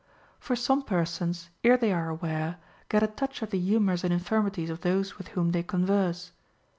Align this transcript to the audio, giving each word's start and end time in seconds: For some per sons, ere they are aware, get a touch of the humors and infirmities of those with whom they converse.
For 0.39 0.55
some 0.55 0.81
per 0.81 1.05
sons, 1.05 1.51
ere 1.63 1.77
they 1.77 1.93
are 1.93 2.09
aware, 2.09 2.57
get 2.89 3.03
a 3.03 3.07
touch 3.07 3.43
of 3.43 3.51
the 3.51 3.59
humors 3.59 4.03
and 4.03 4.11
infirmities 4.11 4.71
of 4.71 4.81
those 4.81 5.19
with 5.19 5.27
whom 5.37 5.51
they 5.51 5.61
converse. 5.61 6.31